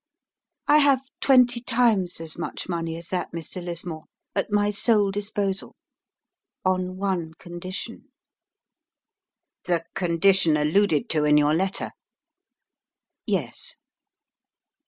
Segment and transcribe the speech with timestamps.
[0.67, 3.63] "I have twenty times as much money as that, Mr.
[3.63, 5.75] Lismore, at my sole disposal
[6.65, 8.11] on one condition."
[9.65, 11.91] "The condition alluded to in your letter?"
[13.27, 13.75] "Yes."